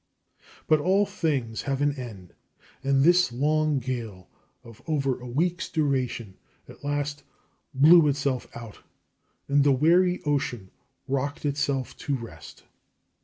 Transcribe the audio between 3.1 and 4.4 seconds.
long gale